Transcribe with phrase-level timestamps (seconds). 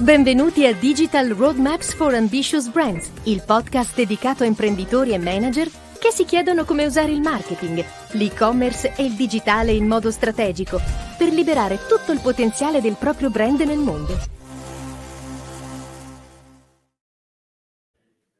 [0.00, 5.66] Benvenuti a Digital Roadmaps for Ambitious Brands, il podcast dedicato a imprenditori e manager
[5.98, 10.78] che si chiedono come usare il marketing, l'e-commerce e il digitale in modo strategico
[11.18, 14.14] per liberare tutto il potenziale del proprio brand nel mondo.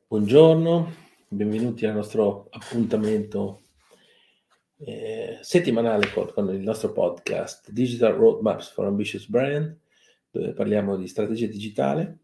[0.06, 0.92] Buongiorno,
[1.26, 3.62] benvenuti al nostro appuntamento
[4.78, 9.76] eh, settimanale con, con il nostro podcast Digital Roadmaps for Ambitious Brand
[10.30, 12.18] dove parliamo di strategia digitale.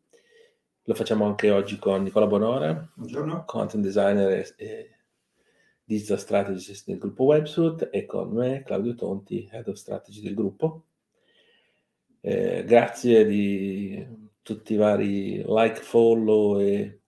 [0.84, 3.44] Lo facciamo anche oggi con Nicola Bonora, Buongiorno.
[3.46, 4.90] content designer e, e
[5.82, 10.84] digital strategist del gruppo Websuit e con me Claudio Tonti, head of strategy del gruppo.
[12.20, 14.06] Eh, grazie di
[14.42, 17.00] tutti i vari like, follow e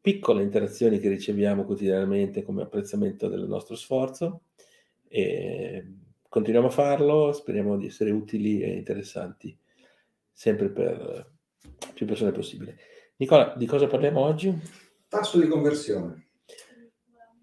[0.00, 4.42] piccole interazioni che riceviamo quotidianamente come apprezzamento del nostro sforzo.
[5.08, 5.96] E
[6.28, 9.56] continuiamo a farlo, speriamo di essere utili e interessanti
[10.34, 11.32] sempre per
[11.94, 12.76] più persone possibile.
[13.16, 14.52] Nicola, di cosa parliamo oggi?
[15.08, 16.22] Tasso di conversione.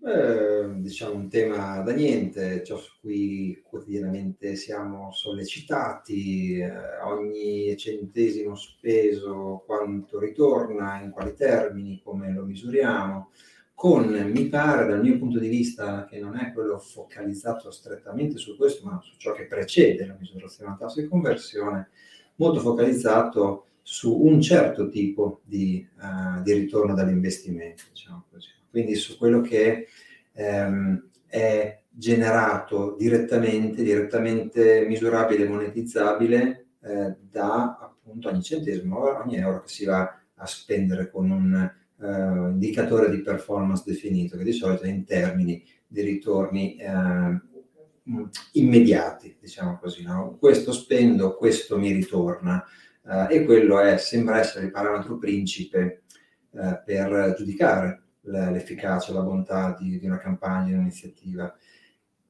[0.04, 8.56] Eh, diciamo un tema da niente, ciò su cui quotidianamente siamo sollecitati, eh, ogni centesimo
[8.56, 13.30] speso, quanto ritorna, in quali termini, come lo misuriamo,
[13.76, 18.58] con, mi pare, dal mio punto di vista, che non è quello focalizzato strettamente su
[18.58, 21.90] questo, ma su ciò che precede la misurazione del tasso di conversione,
[22.42, 28.26] molto focalizzato su un certo tipo di, uh, di ritorno dall'investimento, diciamo
[28.72, 29.88] quindi su quello che
[30.34, 39.62] um, è generato direttamente, direttamente misurabile e monetizzabile eh, da appunto ogni centesimo, ogni euro
[39.62, 44.84] che si va a spendere con un uh, indicatore di performance definito, che di solito
[44.84, 47.51] è in termini di ritorni uh,
[48.54, 50.04] immediati, diciamo così.
[50.04, 50.38] No?
[50.40, 52.64] Questo spendo, questo mi ritorna.
[53.04, 56.04] Uh, e quello è, sembra essere il parametro principe
[56.52, 61.52] uh, per giudicare l'efficacia, la bontà di, di, una campagna, di un'iniziativa.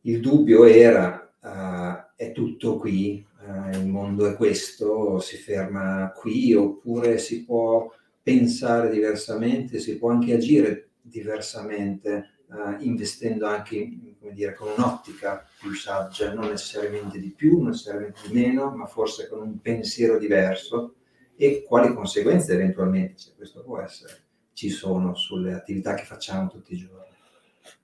[0.01, 3.27] Il dubbio era, uh, è tutto qui,
[3.73, 7.91] il mondo è questo, si ferma qui, oppure si può
[8.21, 16.33] pensare diversamente, si può anche agire diversamente uh, investendo anche dire, con un'ottica più saggia,
[16.33, 20.95] non necessariamente di più, non necessariamente di meno, ma forse con un pensiero diverso
[21.35, 24.23] e quali conseguenze eventualmente, se questo può essere,
[24.53, 27.15] ci sono sulle attività che facciamo tutti i giorni.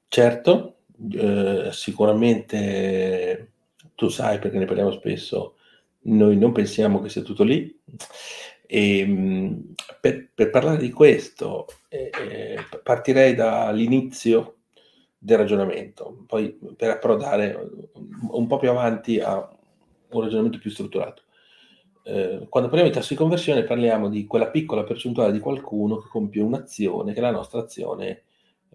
[0.07, 0.77] Certo,
[1.11, 3.51] eh, sicuramente
[3.95, 5.55] tu sai perché ne parliamo spesso,
[6.01, 7.75] noi non pensiamo che sia tutto lì.
[8.69, 14.56] E, ehm, per, per, parlare di questo, eh, eh partirei dall'inizio
[15.17, 17.69] del ragionamento, poi per approdare
[18.29, 19.37] un po' più avanti a
[20.09, 21.23] un ragionamento più strutturato.
[22.03, 26.07] Eh, quando parliamo di tasso di conversione parliamo di quella piccola percentuale di qualcuno che
[26.07, 28.23] compie un'azione che è la nostra azione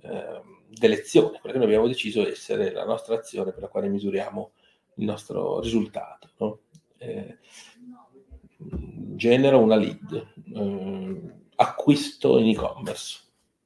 [0.02, 4.50] eh, d'elezione, quella che noi abbiamo deciso essere la nostra azione per la quale misuriamo
[4.96, 6.30] il nostro risultato.
[6.38, 6.58] No?
[6.98, 7.38] Eh,
[9.16, 11.20] genero una lead, eh,
[11.56, 13.20] acquisto in e-commerce,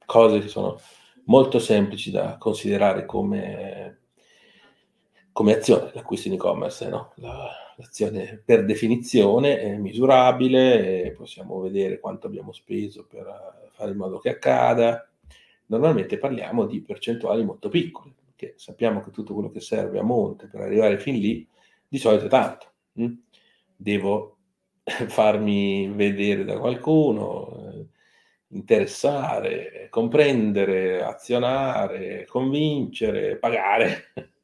[0.05, 0.79] cose che sono
[1.27, 3.99] molto semplici da considerare come,
[5.31, 7.13] come azione, l'acquisto in e-commerce, no?
[7.15, 14.19] La, l'azione per definizione è misurabile, possiamo vedere quanto abbiamo speso per fare in modo
[14.19, 15.09] che accada.
[15.67, 20.47] Normalmente parliamo di percentuali molto piccole, perché sappiamo che tutto quello che serve a monte
[20.47, 21.47] per arrivare fin lì
[21.87, 22.71] di solito è tanto.
[22.93, 23.13] Hm?
[23.75, 24.37] Devo
[24.83, 27.85] farmi vedere da qualcuno, eh,
[28.49, 34.11] interessare, comprendere, azionare, convincere, pagare.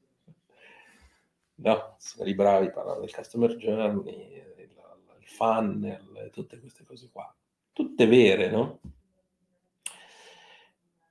[1.56, 4.70] No, sono i bravi parlano del customer journey, il,
[5.20, 7.34] il funnel, tutte queste cose qua.
[7.72, 8.80] Tutte vere, no?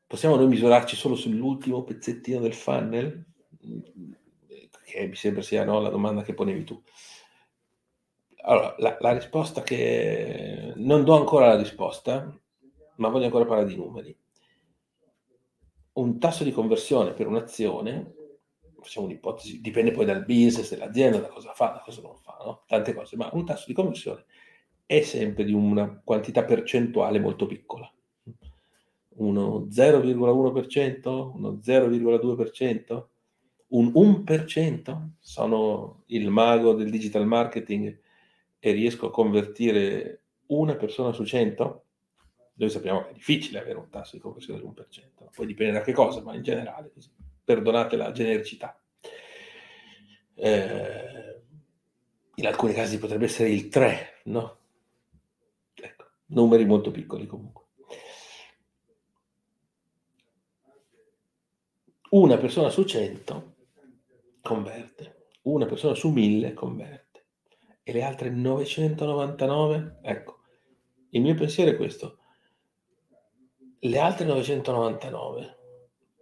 [0.07, 3.25] Possiamo noi misurarci solo sull'ultimo pezzettino del funnel?
[4.85, 6.83] Che mi sembra sia no, la domanda che ponevi tu.
[8.43, 10.75] Allora, la, la risposta che...
[10.77, 12.31] Non do ancora la risposta,
[13.03, 14.17] ma voglio ancora parlare di numeri.
[15.95, 18.15] Un tasso di conversione per un'azione,
[18.81, 22.63] facciamo un'ipotesi, dipende poi dal business dell'azienda, da cosa fa, da cosa non fa, no?
[22.67, 24.25] tante cose, ma un tasso di conversione
[24.87, 27.93] è sempre di una quantità percentuale molto piccola.
[29.15, 33.05] Uno 0,1%, uno 0,2%,
[33.69, 37.99] un 1%, sono il mago del digital marketing
[38.59, 41.85] e riesco a convertire una persona su 100?
[42.55, 45.93] Noi sappiamo che è difficile avere un tasso di conversione dell'1%, poi dipende da che
[45.93, 47.11] cosa, ma in generale, così.
[47.45, 48.79] perdonate la genericità.
[50.35, 51.43] Eh,
[52.37, 54.59] in alcuni casi potrebbe essere il 3, no?
[55.75, 57.61] Ecco, numeri molto piccoli comunque.
[62.11, 63.55] Una persona su 100
[64.43, 67.25] converte, una persona su 1000 converte
[67.83, 70.41] e le altre 999, ecco,
[71.11, 72.19] il mio pensiero è questo.
[73.85, 75.57] Le altre 999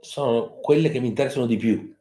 [0.01, 1.95] sono quelle che mi interessano di più.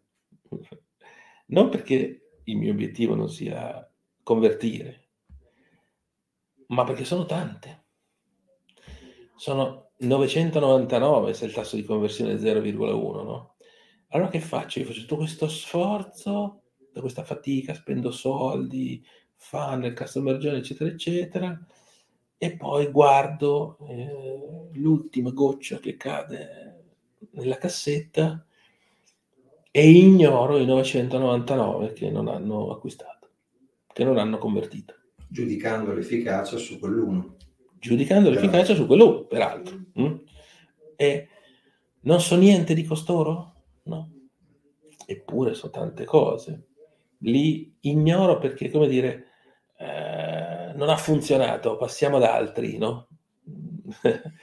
[1.47, 3.85] Non perché il mio obiettivo non sia
[4.23, 5.09] convertire,
[6.67, 7.83] ma perché sono tante.
[9.35, 13.55] Sono 999 se il tasso di conversione è 0,1, no?
[14.11, 14.79] Allora che faccio?
[14.79, 16.61] Io faccio tutto questo sforzo,
[16.93, 21.65] da questa fatica, spendo soldi, funnel, customer journey, eccetera, eccetera,
[22.41, 26.85] e poi guardo eh, l'ultima goccia che cade
[27.31, 28.45] nella cassetta
[29.69, 33.29] e ignoro i 999 che non hanno acquistato,
[33.91, 34.95] che non hanno convertito.
[35.27, 37.35] Giudicando l'efficacia su quell'uno.
[37.77, 39.77] Giudicando l'efficacia su quell'uno, peraltro.
[39.99, 40.15] Mm?
[40.95, 41.27] E
[42.01, 43.63] non so niente di costoro?
[43.83, 44.11] No.
[45.05, 46.67] Eppure so tante cose.
[47.19, 49.25] Li ignoro perché, come dire,
[49.77, 53.07] eh, non ha funzionato, passiamo ad altri, no?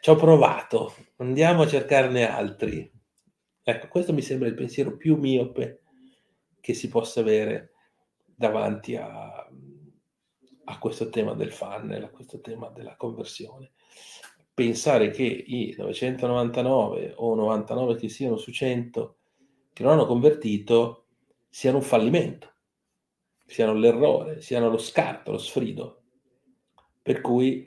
[0.00, 2.92] Ci ho provato, andiamo a cercarne altri.
[3.62, 5.80] Ecco, questo mi sembra il pensiero più miope
[6.60, 7.72] che si possa avere
[8.24, 9.48] davanti a,
[10.64, 13.72] a questo tema del funnel, a questo tema della conversione
[14.54, 19.16] pensare che i 999 o 99 che siano su 100
[19.72, 21.06] che non hanno convertito
[21.48, 22.53] siano un fallimento,
[23.54, 26.02] siano l'errore, siano lo scarto, lo sfrido.
[27.00, 27.64] Per cui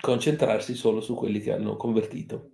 [0.00, 2.48] concentrarsi solo su quelli che hanno convertito.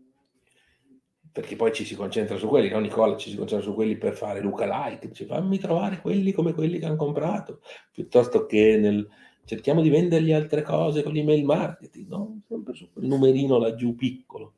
[1.30, 3.16] Perché poi ci si concentra su quelli, no Nicola?
[3.16, 6.80] Ci si concentra su quelli per fare Luca like, dice fammi trovare quelli come quelli
[6.80, 7.60] che hanno comprato,
[7.92, 9.08] piuttosto che nel,
[9.44, 12.40] cerchiamo di vendergli altre cose con l'email marketing, no?
[12.48, 14.54] Sempre su quel numerino laggiù piccolo.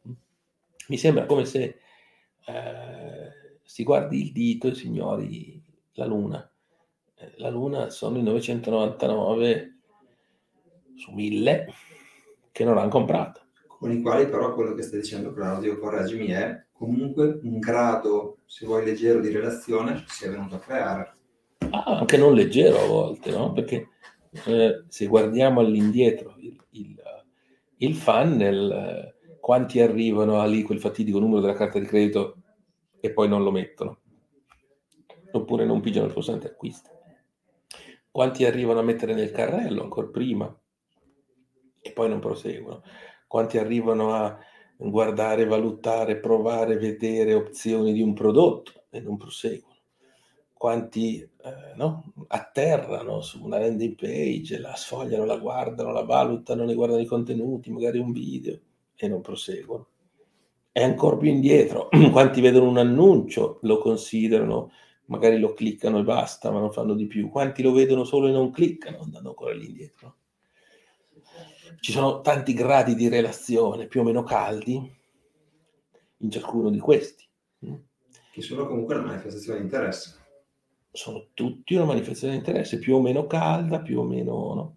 [0.89, 1.81] Mi sembra come se
[2.47, 5.63] eh, si guardi il dito, signori,
[5.93, 6.50] la Luna.
[7.37, 9.79] La Luna sono i 999
[10.97, 11.67] su 1000
[12.53, 13.43] che non hanno comprato.
[13.67, 18.67] Con i quali però quello che stai dicendo Claudio, correggimi, è comunque un grado, se
[18.67, 21.17] vuoi, leggero di relazione si è venuto a creare.
[21.71, 23.53] Ah, anche non leggero a volte, no?
[23.53, 23.89] Perché
[24.47, 27.03] eh, se guardiamo all'indietro il, il,
[27.77, 32.37] il funnel, eh, quanti arrivano a lì quel fatidico numero della carta di credito
[33.01, 33.99] e poi non lo mettono,
[35.33, 37.00] oppure non pigiano il pulsante acquisto.
[38.11, 40.61] Quanti arrivano a mettere nel carrello ancora prima
[41.81, 42.83] e poi non proseguono.
[43.27, 44.39] Quanti arrivano a
[44.77, 49.71] guardare, valutare, provare, vedere opzioni di un prodotto e non proseguono
[50.61, 52.12] quanti eh, no?
[52.27, 57.71] atterrano su una landing page, la sfogliano, la guardano, la valutano, ne guardano i contenuti,
[57.71, 58.59] magari un video
[58.95, 59.87] e non proseguono.
[60.71, 64.71] E ancora più indietro, quanti vedono un annuncio, lo considerano,
[65.11, 67.29] magari lo cliccano e basta, ma non fanno di più.
[67.29, 70.17] Quanti lo vedono solo e non cliccano, andando ancora lì indietro.
[71.79, 74.99] Ci sono tanti gradi di relazione, più o meno caldi,
[76.19, 77.29] in ciascuno di questi.
[78.33, 80.19] Che sono comunque una manifestazione di interesse
[80.93, 84.55] sono tutti una manifestazione di interesse, più o meno calda, più o meno...
[84.55, 84.77] No?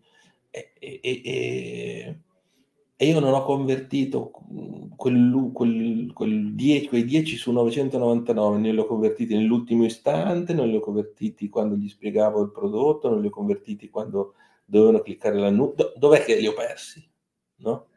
[0.49, 2.19] E, e, e,
[2.95, 4.31] e, io non ho convertito
[4.95, 10.69] quel, quel, quel 10, quei 10 su 999, non li ho convertiti nell'ultimo istante, non
[10.69, 14.35] li ho convertiti quando gli spiegavo il prodotto, non li ho convertiti quando
[14.65, 15.93] dovevano cliccare l'annuncio.
[15.97, 17.05] dov'è che li ho persi?
[17.57, 17.87] No?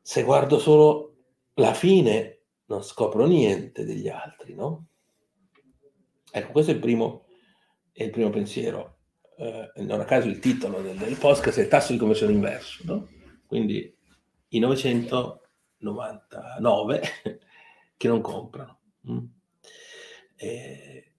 [0.00, 1.16] Se guardo solo
[1.54, 4.86] la fine, non scopro niente degli altri, no?
[6.30, 7.24] Ecco, questo è il primo,
[7.92, 8.96] è il primo pensiero.
[9.36, 12.82] Eh, non a caso il titolo del, del podcast è il tasso di conversione inverso,
[12.84, 13.08] no?
[13.48, 13.92] Quindi
[14.48, 17.00] i 999
[17.96, 18.80] che non comprano.
[20.36, 21.12] Eh,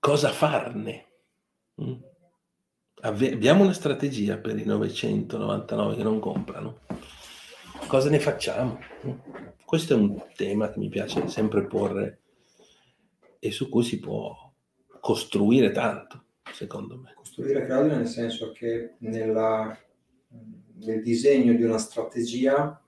[0.00, 1.06] cosa farne?
[1.80, 1.94] Mm?
[3.02, 6.80] Abbiamo una strategia per i 999 che non comprano.
[7.86, 8.80] Cosa ne facciamo?
[9.06, 9.12] Mm?
[9.64, 12.22] Questo è un tema che mi piace sempre porre
[13.38, 14.52] e su cui si può
[14.98, 17.12] costruire tanto, secondo me.
[17.14, 19.78] Costruire, Claudio, nel senso che nella,
[20.78, 22.80] nel disegno di una strategia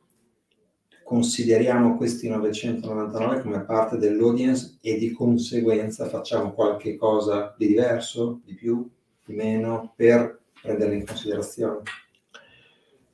[1.09, 8.55] consideriamo questi 999 come parte dell'audience e di conseguenza facciamo qualche cosa di diverso, di
[8.55, 8.87] più,
[9.25, 11.81] di meno, per prenderli in considerazione.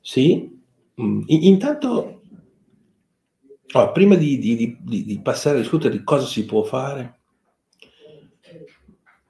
[0.01, 0.61] Sì,
[0.99, 2.21] mm, intanto,
[3.71, 7.19] allora, prima di, di, di, di, passare a discutere di cosa si può fare,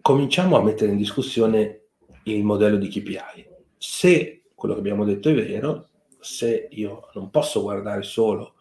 [0.01, 1.81] cominciamo a mettere in discussione
[2.23, 3.47] il modello di KPI.
[3.77, 8.55] Se quello che abbiamo detto è vero, se io non posso guardare solo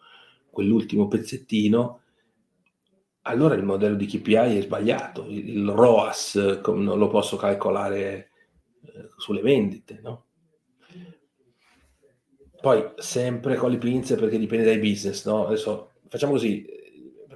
[0.51, 2.01] quell'ultimo pezzettino,
[3.23, 8.29] allora il modello di KPI è sbagliato, il ROAS non lo posso calcolare
[8.83, 10.25] eh, sulle vendite, no?
[12.61, 15.47] Poi sempre con le pinze perché dipende dai business, no?
[15.47, 16.65] Adesso facciamo così,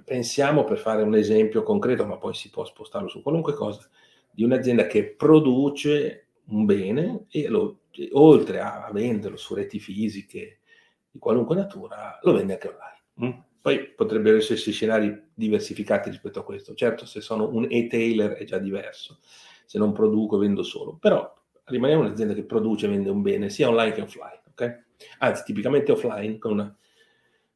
[0.05, 3.87] pensiamo per fare un esempio concreto, ma poi si può spostarlo su qualunque cosa,
[4.31, 7.78] di un'azienda che produce un bene e lo,
[8.11, 10.59] oltre a venderlo su reti fisiche
[11.09, 13.03] di qualunque natura, lo vende anche online.
[13.23, 13.39] Mm?
[13.61, 16.73] Poi potrebbero esserci scenari diversificati rispetto a questo.
[16.73, 19.19] Certo, se sono un e-tailer è già diverso,
[19.65, 21.31] se non produco vendo solo, però
[21.65, 24.85] rimaniamo un'azienda che produce e vende un bene sia online che offline, ok?
[25.19, 26.77] Anzi, tipicamente offline con una,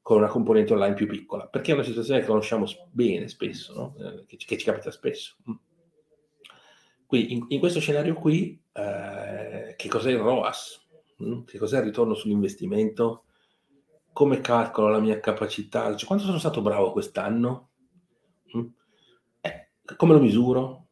[0.01, 3.95] con una componente online più piccola, perché è una situazione che conosciamo bene spesso, no?
[3.99, 5.35] eh, che, che, ci capita spesso.
[5.49, 5.53] Mm.
[7.05, 9.42] Quindi in, in questo scenario qui, eh,
[9.75, 10.87] che cos'è il ROAS?
[11.23, 11.43] Mm?
[11.43, 13.25] Che cos'è il ritorno sull'investimento?
[14.13, 15.93] come calcolo la mia capacità?
[15.95, 17.71] Cioè, quanto sono stato bravo quest'anno?
[18.55, 18.67] Mm?
[19.41, 20.87] Eh, come lo misuro?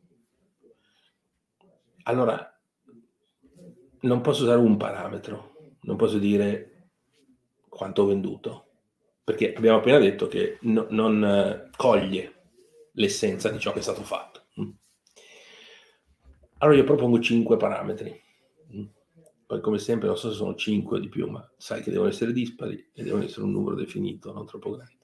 [2.03, 2.59] Allora,
[4.01, 6.89] non posso usare un parametro, non posso dire
[7.69, 8.65] quanto ho venduto,
[9.23, 12.35] perché abbiamo appena detto che no, non eh, coglie
[12.93, 14.47] l'essenza di ciò che è stato fatto.
[14.59, 14.69] Mm?
[16.57, 18.19] Allora io propongo cinque parametri.
[19.51, 22.07] Poi come sempre non so se sono 5 o di più, ma sai che devono
[22.07, 24.97] essere dispari e devono essere un numero definito, non troppo grande.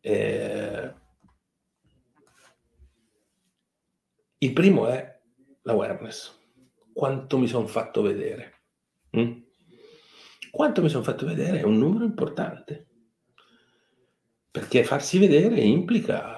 [0.00, 0.94] Eh,
[4.38, 5.20] il primo è
[5.62, 6.36] l'awareness.
[6.92, 8.62] Quanto mi sono fatto vedere?
[9.16, 9.42] Mm?
[10.50, 12.88] Quanto mi sono fatto vedere è un numero importante,
[14.50, 16.35] perché farsi vedere implica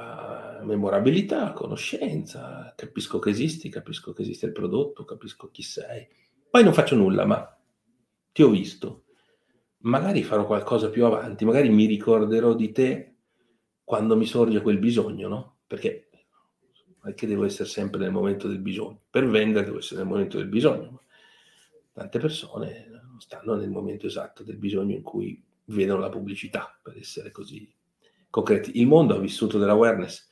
[0.68, 6.06] memorabilità, conoscenza, capisco che esisti, capisco che esiste il prodotto, capisco chi sei.
[6.50, 7.58] Poi non faccio nulla, ma
[8.32, 9.04] ti ho visto.
[9.78, 13.14] Magari farò qualcosa più avanti, magari mi ricorderò di te
[13.82, 15.56] quando mi sorge quel bisogno, no?
[15.66, 16.10] Perché
[17.02, 19.00] non devo essere sempre nel momento del bisogno.
[19.08, 21.02] Per vendere devo essere nel momento del bisogno.
[21.92, 26.96] Tante persone non stanno nel momento esatto del bisogno in cui vedono la pubblicità, per
[26.98, 27.72] essere così
[28.30, 28.78] concreti.
[28.78, 30.28] Il mondo ha vissuto dell'awareness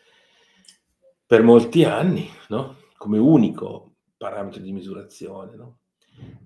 [1.26, 2.76] per molti anni, no?
[2.96, 5.80] Come unico parametro di misurazione, no?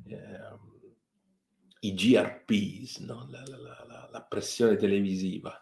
[0.06, 0.58] eh,
[1.80, 3.26] i GRPs, no?
[3.30, 5.52] la, la, la, la, pressione televisiva.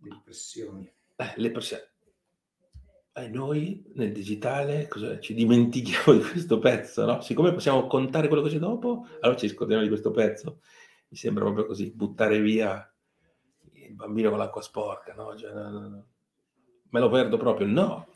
[0.00, 0.90] Le pressioni.
[1.16, 1.82] Eh, le pressioni.
[3.12, 7.20] E noi nel digitale cosa, ci dimentichiamo di questo pezzo, no?
[7.20, 10.60] Siccome possiamo contare quello che c'è dopo, allora ci scordiamo di questo pezzo.
[11.08, 12.94] Mi sembra proprio così, buttare via
[13.72, 15.36] il bambino con l'acqua sporca, no?
[15.36, 16.06] Cioè, no, no.
[16.90, 17.66] Me lo perdo proprio.
[17.66, 18.06] No,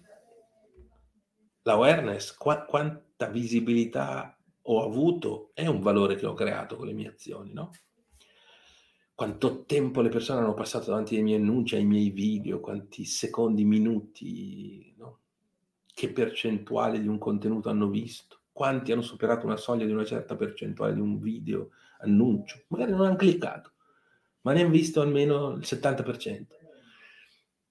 [1.63, 7.09] l'awareness, qua, quanta visibilità ho avuto, è un valore che ho creato con le mie
[7.09, 7.71] azioni, no?
[9.15, 13.65] Quanto tempo le persone hanno passato davanti ai miei annunci, ai miei video, quanti secondi,
[13.65, 15.19] minuti, no?
[15.93, 20.35] Che percentuale di un contenuto hanno visto, quanti hanno superato una soglia di una certa
[20.35, 23.73] percentuale di un video annuncio, magari non hanno cliccato,
[24.41, 26.62] ma ne hanno visto almeno il 70%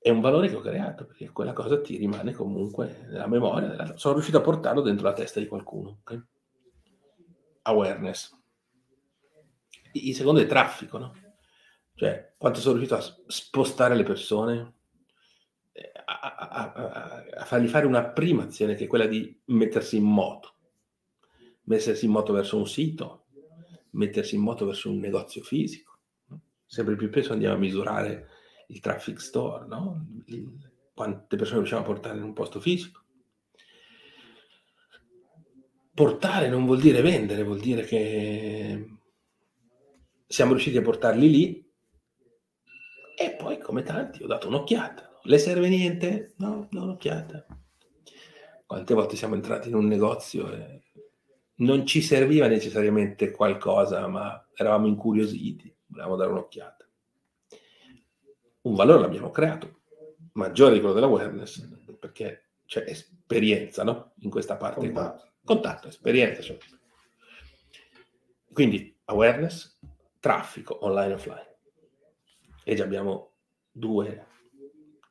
[0.04, 3.96] è un valore che ho creato perché quella cosa ti rimane comunque nella memoria.
[3.98, 6.00] Sono riuscito a portarlo dentro la testa di qualcuno.
[6.00, 6.20] Okay?
[7.62, 8.36] Awareness.
[9.92, 11.14] Il secondo è traffico, no?
[11.94, 14.74] Cioè, quanto sono riuscito a spostare le persone,
[15.72, 19.98] eh, a, a, a, a, fargli fare una prima azione che è quella di mettersi
[19.98, 20.56] in moto.
[21.66, 23.28] Mettersi in moto verso un sito,
[23.92, 26.00] mettersi in moto verso un negozio fisico.
[26.66, 28.30] Sempre più spesso andiamo a misurare
[28.72, 30.06] il traffic store, no?
[30.94, 33.04] Quante persone riusciamo a portare in un posto fisico.
[35.94, 38.98] Portare non vuol dire vendere, vuol dire che
[40.26, 41.72] siamo riusciti a portarli lì
[43.18, 45.20] e poi come tanti ho dato un'occhiata.
[45.24, 46.34] Le serve niente?
[46.38, 47.46] No, no, un'occhiata.
[48.66, 50.84] Quante volte siamo entrati in un negozio e
[51.56, 56.82] non ci serviva necessariamente qualcosa, ma eravamo incuriositi, volevamo dare un'occhiata
[58.62, 59.82] un valore l'abbiamo creato,
[60.34, 61.68] maggiore di quello dell'awareness,
[62.00, 64.14] perché c'è esperienza no?
[64.20, 64.80] in questa parte.
[64.92, 66.42] Contatto, Contatto esperienza.
[66.42, 66.58] Cioè.
[68.52, 69.80] Quindi awareness,
[70.20, 71.58] traffico online e offline.
[72.64, 73.34] E già abbiamo
[73.72, 74.28] due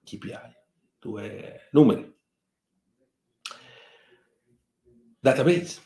[0.04, 0.56] KPI,
[0.98, 2.18] due numeri.
[5.18, 5.82] Database,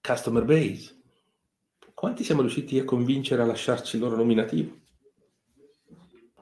[0.00, 1.01] customer base,
[2.02, 4.76] quanti siamo riusciti a convincere a lasciarci il loro nominativo?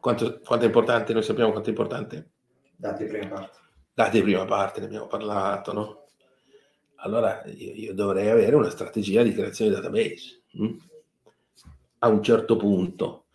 [0.00, 2.30] Quanto, quanto, è importante, noi sappiamo quanto è importante.
[2.74, 3.58] Dati prima parte.
[3.92, 6.06] Dati prima parte, ne abbiamo parlato, no?
[7.02, 10.44] allora io, io, dovrei avere una strategia di creazione di database.
[10.52, 10.76] Hm?
[11.98, 13.26] A un certo punto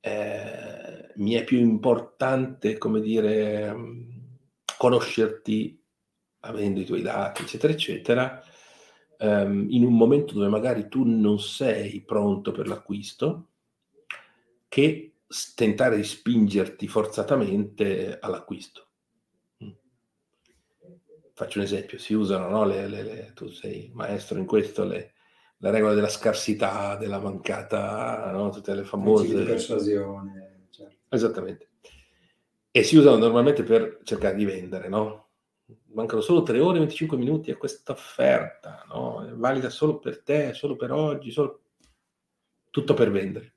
[0.00, 3.72] eh, mi è più importante, come dire,
[4.76, 5.80] conoscerti
[6.40, 8.42] avendo i tuoi dati, eccetera, eccetera,
[9.22, 13.48] ehm, in un momento dove magari tu non sei pronto per l'acquisto,
[14.68, 15.12] che
[15.54, 18.88] tentare di spingerti forzatamente all'acquisto.
[19.64, 19.70] Mm.
[21.34, 25.70] Faccio un esempio, si usano, no, le, le, le, tu sei maestro in questo, la
[25.70, 29.26] regola della scarsità, della mancata, no, tutte le famose...
[29.26, 30.66] Di persuasione.
[30.70, 30.96] Certo.
[31.08, 31.68] Esattamente.
[32.70, 35.31] E si usano normalmente per cercare di vendere, no?
[35.94, 39.24] Mancano solo 3 ore e 25 minuti a questa offerta, no?
[39.24, 41.62] È valida solo per te, solo per oggi, solo...
[42.70, 43.54] tutto per vendere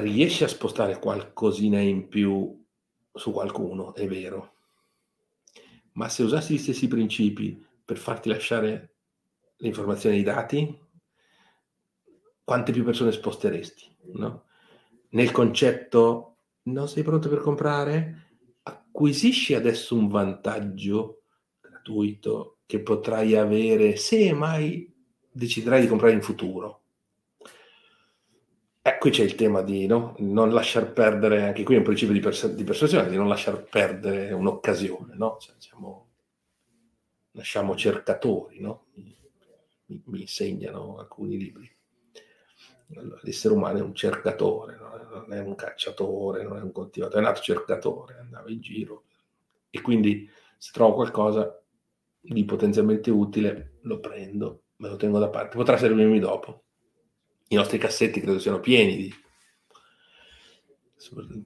[0.00, 2.64] riesci a spostare qualcosina in più
[3.12, 4.54] su qualcuno, è vero.
[5.92, 8.96] Ma se usassi gli stessi principi per farti lasciare
[9.58, 10.80] l'informazione e i dati,
[12.44, 13.96] quante più persone sposteresti?
[14.14, 14.44] No?
[15.10, 18.25] Nel concetto, non sei pronto per comprare?
[18.96, 21.20] Acquisisci adesso un vantaggio
[21.60, 24.90] gratuito che potrai avere se mai
[25.30, 26.80] deciderai di comprare in futuro
[28.86, 30.14] eh, qui c'è il tema di no?
[30.18, 33.64] non lasciar perdere, anche qui è un principio di, pers- di persuasione, di non lasciar
[33.64, 35.38] perdere un'occasione, no?
[35.40, 36.10] Cioè, siamo,
[37.32, 38.86] nasciamo cercatori, no?
[38.94, 39.12] mi,
[40.04, 41.75] mi, insegnano alcuni libri.
[43.22, 47.40] L'essere umano è un cercatore, non è un cacciatore, non è un coltivatore, è nato
[47.40, 49.04] cercatore, andava in giro.
[49.70, 51.60] E quindi se trovo qualcosa
[52.20, 56.64] di potenzialmente utile, lo prendo, me lo tengo da parte, potrà servirmi dopo
[57.48, 59.14] i nostri cassetti credo siano pieni di,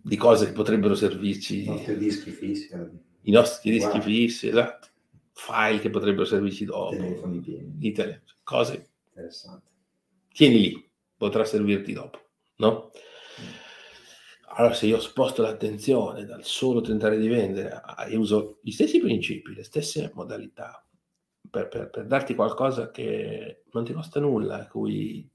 [0.03, 1.63] di cose che potrebbero servirci.
[1.63, 2.69] I nostri dischi fissi.
[2.73, 2.89] Eh.
[3.23, 4.01] I nostri dischi wow.
[4.01, 4.89] fissi, esatto.
[5.33, 6.97] File che potrebbero servirci dopo.
[6.97, 7.93] Telefoni pieni.
[7.93, 8.89] Tele, cose.
[9.09, 9.69] Interessante.
[10.33, 10.90] Tieni lì,
[11.21, 12.19] potrà servirti dopo,
[12.57, 12.91] no?
[14.55, 19.55] Allora, se io sposto l'attenzione dal solo tentare di vendere e uso gli stessi principi,
[19.55, 20.83] le stesse modalità
[21.51, 25.31] per, per, per darti qualcosa che non ti costa nulla, cui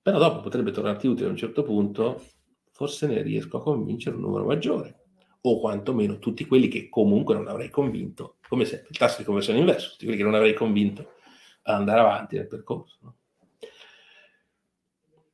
[0.00, 2.22] però dopo potrebbe tornarti utile a un certo punto,
[2.70, 5.00] forse ne riesco a convincere un numero maggiore,
[5.40, 9.58] o quantomeno tutti quelli che comunque non avrei convinto, come sempre, il tasso di conversione
[9.58, 11.14] inverso, tutti quelli che non avrei convinto
[11.62, 12.98] ad andare avanti nel percorso.
[13.00, 13.16] No?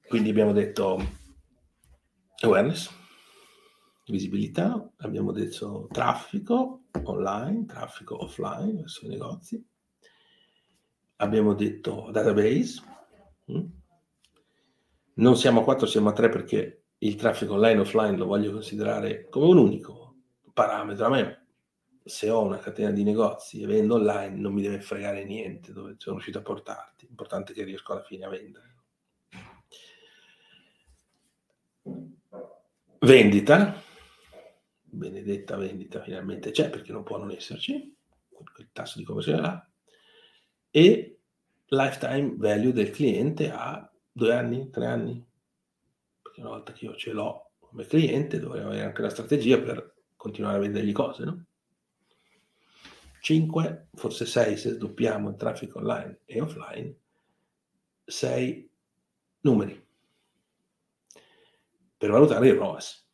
[0.08, 0.98] Quindi abbiamo detto
[2.40, 2.90] awareness,
[4.06, 9.62] visibilità, abbiamo detto traffico online, traffico offline verso i negozi,
[11.16, 12.82] abbiamo detto database,
[13.44, 13.64] hm?
[15.16, 18.52] Non siamo a 4, siamo a 3 perché il traffico online e offline lo voglio
[18.52, 20.14] considerare come un unico
[20.54, 21.04] parametro.
[21.04, 21.46] A me,
[22.02, 25.96] se ho una catena di negozi e vendo online, non mi deve fregare niente dove
[25.98, 27.06] sono riuscito a portarti.
[27.06, 28.67] L'importante è che riesco alla fine a vendere.
[33.00, 33.80] Vendita,
[34.82, 39.70] benedetta vendita finalmente c'è perché non può non esserci, il tasso di conversione là,
[40.68, 41.20] e
[41.66, 45.24] lifetime value del cliente a due anni, tre anni,
[46.20, 49.94] perché una volta che io ce l'ho come cliente dovrei avere anche una strategia per
[50.16, 51.44] continuare a vendergli cose, no?
[53.20, 56.96] 5, forse 6 se sdoppiamo il traffico online e offline,
[58.04, 58.70] 6
[59.42, 59.86] numeri
[61.98, 63.06] per valutare il ROAS.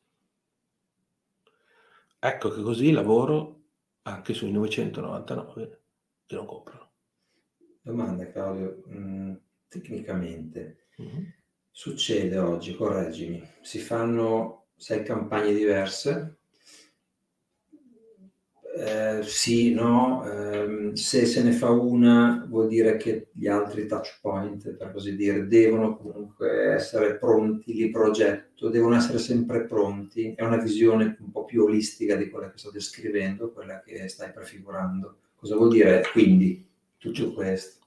[2.21, 3.63] Ecco che così lavoro
[4.03, 5.83] anche sui 999
[6.27, 6.93] che non comprano.
[7.83, 9.35] Domanda Claudio, mm,
[9.67, 11.25] tecnicamente Mm-hmm.
[11.71, 16.39] Succede oggi, correggimi, si fanno sei campagne diverse.
[18.77, 24.19] Eh, sì, no, eh, se se ne fa una vuol dire che gli altri touch
[24.21, 30.35] point, per così dire, devono comunque essere pronti di progetto, devono essere sempre pronti.
[30.35, 34.33] È una visione un po' più olistica di quella che sto descrivendo, quella che stai
[34.33, 35.19] prefigurando.
[35.37, 36.67] Cosa vuol dire quindi
[36.99, 37.85] tutto questo?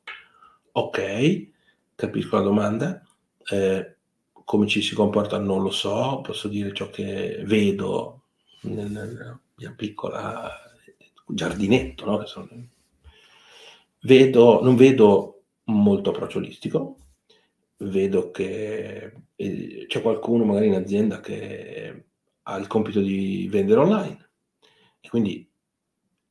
[0.71, 1.47] Ok,
[1.95, 3.03] capisco la domanda.
[3.49, 3.95] Eh,
[4.31, 8.21] come ci si comporta non lo so, posso dire ciò che vedo
[8.61, 10.61] nella mia piccola
[11.27, 12.25] giardinetto, no?
[14.01, 16.97] vedo, non vedo molto approccio olistico,
[17.77, 22.05] vedo che eh, c'è qualcuno magari in azienda che
[22.43, 24.29] ha il compito di vendere online
[25.01, 25.49] e quindi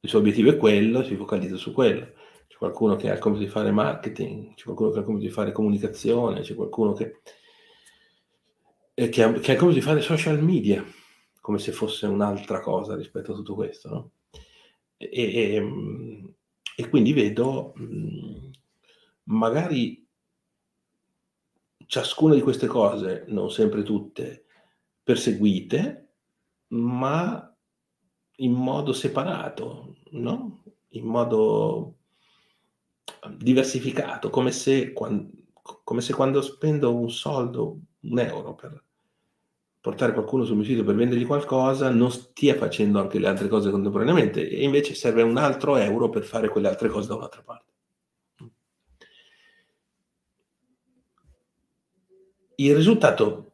[0.00, 2.14] il suo obiettivo è quello, si focalizza su quello
[2.56, 5.26] c'è qualcuno che ha il compito di fare marketing, c'è qualcuno che ha il compito
[5.26, 7.20] di fare comunicazione, c'è qualcuno che,
[8.94, 10.82] eh, che, ha, che ha il compito di fare social media,
[11.40, 13.88] come se fosse un'altra cosa rispetto a tutto questo.
[13.88, 14.10] No?
[14.96, 16.26] E, e, mm,
[16.76, 17.74] e quindi vedo
[19.24, 20.06] magari
[21.86, 24.44] ciascuna di queste cose, non sempre tutte,
[25.02, 26.14] perseguite,
[26.68, 27.54] ma
[28.36, 30.62] in modo separato, no?
[30.90, 31.94] in modo
[33.36, 35.30] diversificato, come se, quando,
[35.84, 38.84] come se quando spendo un soldo, un euro per
[39.86, 43.70] portare qualcuno sul mio sito per vendergli qualcosa, non stia facendo anche le altre cose
[43.70, 47.72] contemporaneamente e invece serve un altro euro per fare quelle altre cose da un'altra parte.
[52.56, 53.52] Il risultato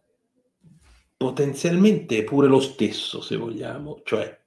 [1.18, 4.40] potenzialmente è pure lo stesso, se vogliamo, cioè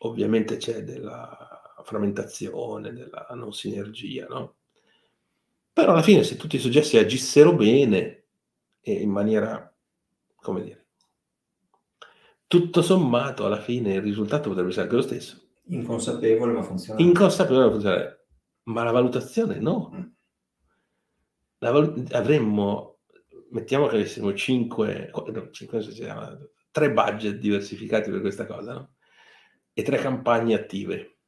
[0.00, 4.56] ovviamente c'è della frammentazione, della non sinergia, no?
[5.72, 8.24] Però alla fine se tutti i soggetti agissero bene
[8.82, 9.74] e in maniera,
[10.36, 10.81] come dire,
[12.52, 15.40] tutto sommato alla fine il risultato potrebbe essere anche lo stesso.
[15.68, 17.02] Inconsapevole ma funzionale.
[17.02, 18.26] Inconsapevole ma funzionale.
[18.64, 19.90] Ma la valutazione no.
[19.94, 20.02] Mm.
[21.60, 22.98] La valut- avremmo,
[23.52, 28.96] mettiamo che avessimo 5, no, 5 3 budget diversificati per questa cosa, no?
[29.72, 31.20] E tre campagne attive.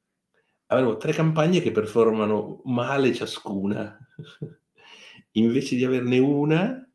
[0.67, 3.99] Avremo tre campagne che performano male ciascuna,
[5.33, 6.87] invece di averne una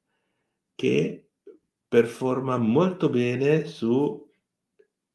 [0.76, 1.29] che
[1.90, 4.32] performa molto bene su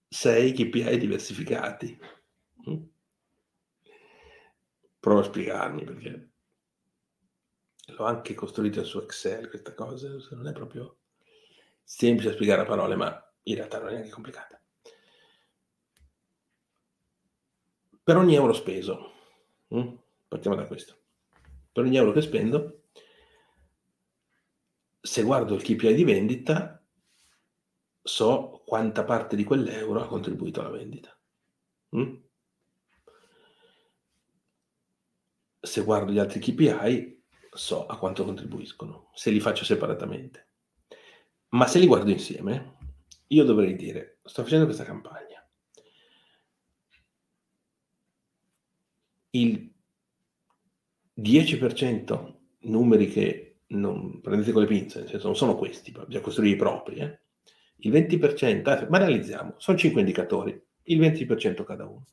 [0.08, 1.98] 6 KPI diversificati.
[2.68, 2.82] Mm?
[4.98, 6.30] Provo a spiegarmi perché
[7.86, 10.98] l'ho anche costruito su Excel questa cosa, non è proprio
[11.84, 14.60] semplice da spiegare a parole, ma in realtà non è neanche complicata.
[18.02, 19.12] Per ogni euro speso,
[19.74, 19.94] mm?
[20.26, 20.96] partiamo da questo,
[21.70, 22.83] per ogni euro che spendo,
[25.04, 26.82] se guardo il KPI di vendita,
[28.02, 31.14] so quanta parte di quell'euro ha contribuito alla vendita.
[31.94, 32.14] Mm?
[35.60, 40.52] Se guardo gli altri KPI, so a quanto contribuiscono, se li faccio separatamente.
[41.50, 42.78] Ma se li guardo insieme,
[43.26, 45.46] io dovrei dire, sto facendo questa campagna.
[49.30, 49.70] Il
[51.14, 56.54] 10% numeri che non prendete con le pinze, nel senso non sono questi, bisogna costruire
[56.54, 56.96] i propri.
[56.96, 57.18] Eh?
[57.78, 62.06] Il 20%, eh, ma realizziamo, sono 5 indicatori, il 20% cada uno.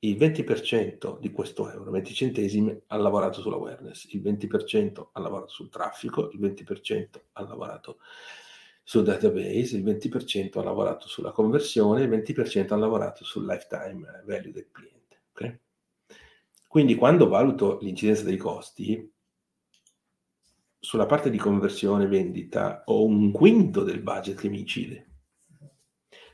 [0.00, 5.70] Il 20% di questo euro, 20 centesimi, ha lavorato sull'awareness, il 20% ha lavorato sul
[5.70, 7.98] traffico, il 20% ha lavorato
[8.82, 14.52] sul database, il 20% ha lavorato sulla conversione, il 20% ha lavorato sul lifetime value
[14.52, 15.22] del cliente.
[15.32, 15.58] Okay?
[16.68, 19.10] Quindi quando valuto l'incidenza dei costi,
[20.84, 25.12] sulla parte di conversione e vendita ho un quinto del budget che mi incide.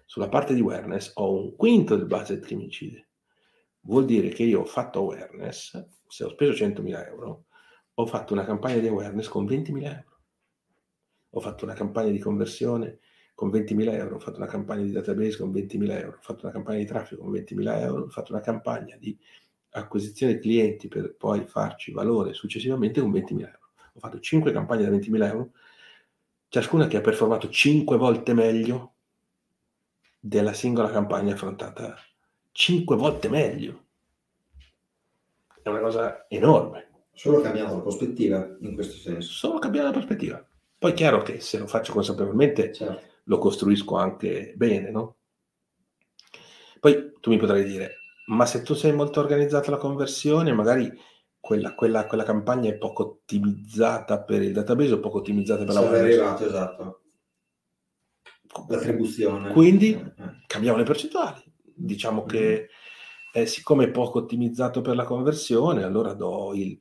[0.04, 3.10] Sulla parte di awareness ho un quinto del budget che mi incide.
[3.82, 7.44] Vuol dire che io ho fatto awareness, se ho speso 100.000 euro,
[7.94, 10.18] ho fatto una campagna di awareness con 20.000 euro.
[11.30, 12.98] Ho fatto una campagna di conversione
[13.36, 16.52] con 20.000 euro, ho fatto una campagna di database con 20.000 euro, ho fatto una
[16.52, 19.16] campagna di traffico con 20.000 euro, ho fatto una campagna di
[19.74, 23.59] acquisizione clienti per poi farci valore successivamente con 20.000 euro
[23.92, 25.50] ho fatto 5 campagne da 20.000 euro,
[26.48, 28.94] ciascuna che ha performato 5 volte meglio
[30.18, 31.96] della singola campagna affrontata
[32.52, 33.84] 5 volte meglio.
[35.62, 36.88] È una cosa enorme.
[37.12, 39.30] Solo cambiando la prospettiva in questo senso.
[39.30, 40.44] Solo cambiando la prospettiva.
[40.78, 43.06] Poi è chiaro che se lo faccio consapevolmente certo.
[43.24, 45.16] lo costruisco anche bene, no?
[46.80, 47.96] Poi tu mi potrai dire,
[48.28, 50.90] ma se tu sei molto organizzato alla conversione, magari
[51.40, 55.80] quella, quella, quella, campagna è poco ottimizzata per il database o poco ottimizzata per la
[55.80, 55.94] web.
[55.94, 57.00] arrivato, esatto.
[58.68, 59.52] L'attribuzione.
[59.52, 60.44] Quindi eh, eh.
[60.46, 61.42] cambiamo le percentuali.
[61.62, 62.28] Diciamo mm-hmm.
[62.28, 62.68] che
[63.32, 66.78] eh, siccome è poco ottimizzato per la conversione, allora do il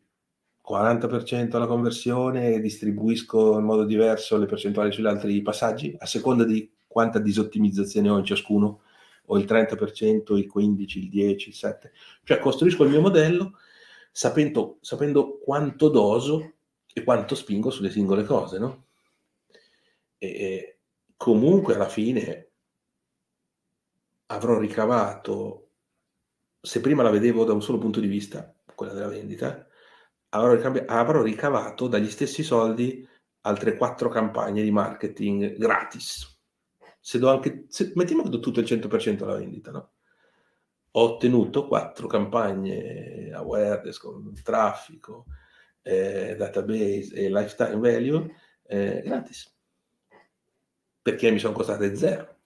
[0.67, 6.43] 40% alla conversione e distribuisco in modo diverso le percentuali sugli altri passaggi, a seconda
[6.43, 8.81] di quanta disottimizzazione ho in ciascuno,
[9.31, 11.77] o il 30%, il 15%, il 10%, il 7%.
[12.23, 13.53] Cioè costruisco il mio modello
[14.11, 16.55] sapendo, sapendo quanto doso
[16.91, 18.87] e quanto spingo sulle singole cose, no?
[20.17, 20.79] E
[21.15, 22.51] comunque alla fine
[24.27, 25.71] avrò ricavato,
[26.61, 29.67] se prima la vedevo da un solo punto di vista, quella della vendita,
[30.29, 33.07] avrò, ricambi- avrò ricavato dagli stessi soldi
[33.41, 36.37] altre quattro campagne di marketing gratis.
[36.99, 39.93] Se do anche, se, mettiamo che do tutto il 100% alla vendita, no?
[40.91, 45.25] Ho ottenuto quattro campagne awareness con traffico,
[45.81, 48.35] eh, database e lifetime value
[48.67, 49.55] eh, gratis
[51.01, 52.37] perché mi sono costate zero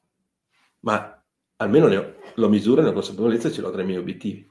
[0.81, 1.23] ma
[1.57, 4.49] almeno ne ho, lo misuro e la consapevolezza ce l'ho tra i miei obiettivi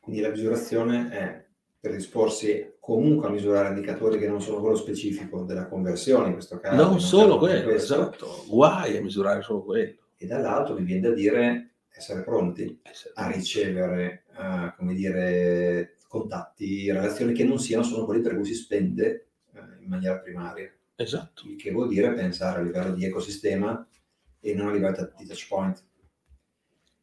[0.00, 1.44] Quindi la misurazione è
[1.80, 6.82] predisporsi comunque a misurare indicatori che non sono quello specifico della conversione in questo caso.
[6.82, 7.94] Non solo quello, questo.
[7.94, 10.00] esatto, guai a misurare solo quello.
[10.16, 12.80] E dall'altro mi viene da dire essere pronti
[13.14, 18.54] a ricevere, uh, come dire, contatti, relazioni che non siano solo quelli per cui si
[18.54, 20.72] spende uh, in maniera primaria.
[20.96, 21.46] Esatto.
[21.46, 23.86] Il che vuol dire pensare a livello di ecosistema
[24.40, 25.82] e non a livello di touch point.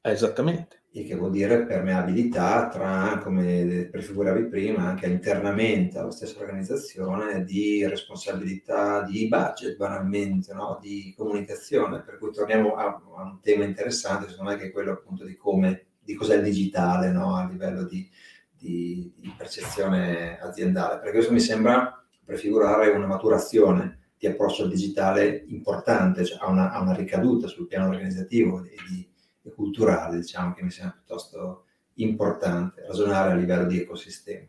[0.02, 0.81] Esattamente.
[0.94, 7.88] Il che vuol dire permeabilità tra, come prefiguravi prima, anche internamente alla stessa organizzazione, di
[7.88, 10.78] responsabilità, di budget banalmente, no?
[10.82, 12.02] di comunicazione.
[12.02, 15.38] Per cui torniamo a, a, un tema interessante, secondo me, che è quello appunto di
[15.38, 17.38] come, di cos'è il digitale no?
[17.38, 18.10] a livello di,
[18.58, 20.96] di, di percezione aziendale.
[20.96, 26.78] Perché questo mi sembra prefigurare una maturazione di approccio al digitale importante, cioè ha una,
[26.82, 29.11] una ricaduta sul piano organizzativo e, di,
[29.44, 34.48] e culturale, diciamo, che mi sembra piuttosto importante ragionare a livello di ecosistema.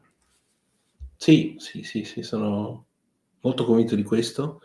[1.16, 2.86] Sì, sì, sì, sì, sono
[3.40, 4.60] molto convinto di questo.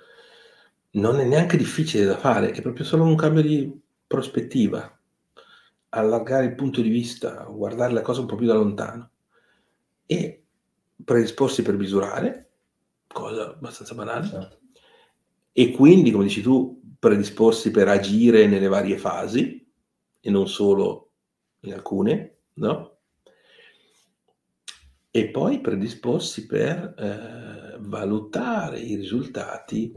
[0.92, 5.00] Non è neanche difficile da fare, è proprio solo un cambio di prospettiva,
[5.90, 9.12] allargare il punto di vista, guardare la cosa un po' più da lontano
[10.06, 10.44] e
[11.04, 12.50] predisporsi per misurare,
[13.08, 14.60] cosa abbastanza banale, certo.
[15.52, 19.67] e quindi, come dici tu, predisporsi per agire nelle varie fasi
[20.20, 21.12] e non solo
[21.62, 22.98] in alcune, no?
[25.10, 29.92] E poi predisporsi per eh, valutare i risultati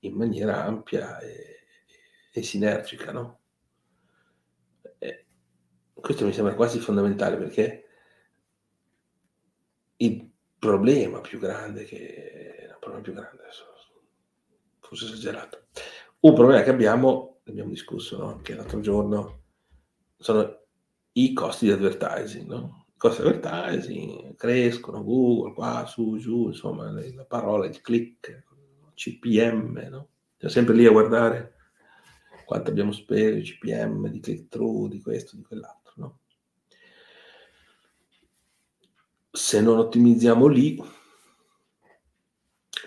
[0.00, 1.66] in maniera ampia e,
[2.30, 3.40] e sinergica, no?
[4.98, 5.26] E
[5.94, 7.88] questo mi sembra quasi fondamentale perché
[9.96, 12.68] il problema più grande che...
[12.68, 13.64] il problema più grande, adesso,
[14.80, 15.66] forse esagerato.
[16.20, 19.42] Un problema che abbiamo, abbiamo discusso anche l'altro giorno,
[20.16, 20.62] sono
[21.12, 22.86] i costi di advertising, no?
[22.94, 28.44] I costi di advertising crescono, Google, qua, su, giù, insomma, la parola, il click,
[28.94, 30.08] CPM, no?
[30.36, 31.54] Siamo sempre lì a guardare
[32.44, 36.18] quanto abbiamo speso, CPM, di click through, di questo, di quell'altro, no?
[39.34, 40.80] se non ottimizziamo lì,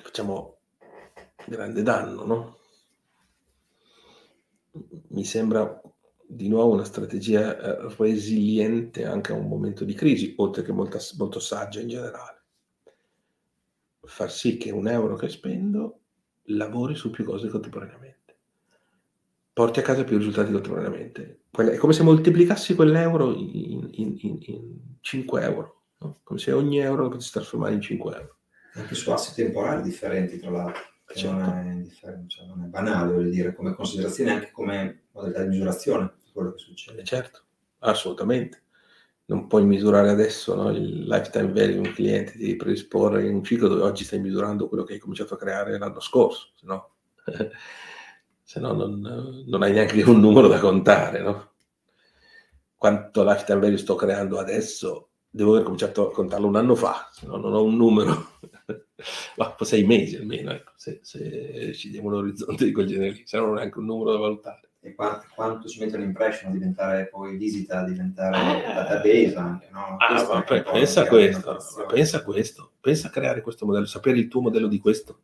[0.02, 0.60] facciamo
[1.46, 2.58] grande danno, no?
[5.10, 5.82] Mi sembra
[6.26, 10.98] di nuovo una strategia eh, resiliente anche a un momento di crisi, oltre che molto,
[11.18, 12.42] molto saggia in generale.
[14.02, 16.00] Far sì che un euro che spendo
[16.44, 18.16] lavori su più cose contemporaneamente.
[19.54, 21.42] Porti a casa più risultati contemporaneamente.
[21.50, 26.20] È come se moltiplicassi quell'euro in, in, in, in 5 euro no?
[26.24, 28.36] come se ogni euro lo potessi trasformare in 5 euro.
[28.74, 30.82] Anche su assi temporali differenti, tra l'altro,
[31.16, 31.38] certo.
[31.38, 36.14] non, è cioè non, è banale, voglio dire, come considerazione, anche come modalità di misurazione
[36.24, 37.04] di quello che succede.
[37.04, 37.44] Certo,
[37.80, 38.64] assolutamente.
[39.26, 43.44] Non puoi misurare adesso no, il lifetime value di un cliente, devi predisporre in un
[43.44, 46.92] ciclo dove oggi stai misurando quello che hai cominciato a creare l'anno scorso, se no,
[48.42, 51.22] se no non, non, hai neanche un numero da contare.
[51.22, 51.52] No?
[52.76, 57.28] Quanto lifetime value sto creando adesso devo aver cominciato a contarlo un anno fa, se
[57.28, 58.40] no non ho un numero,
[59.36, 63.48] ma sei mesi almeno, ecco, se, se decidiamo un orizzonte di quel genere se no
[63.48, 64.62] non è anche un numero da valutare.
[64.80, 69.70] E quanto, quanto ci mette un'impression a diventare poi visita, a diventare eh, database anche,
[69.72, 69.98] no?
[69.98, 71.58] Ah, ma pensa a questo,
[71.88, 75.20] pensa a questo, pensa a creare questo modello, sapere il tuo modello di questo